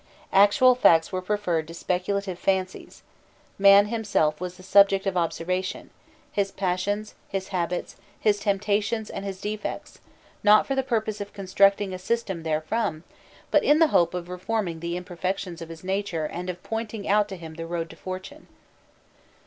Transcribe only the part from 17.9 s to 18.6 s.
fortune.